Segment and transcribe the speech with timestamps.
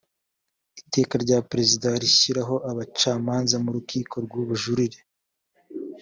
[0.81, 4.99] iteka rya perezida rishyiraho abacamanza mu rukiko rw ubujurire